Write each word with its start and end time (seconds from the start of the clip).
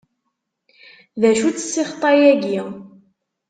D 1.19 1.23
acu-tt 1.31 1.63
ssixṭa-agi? 1.65 2.61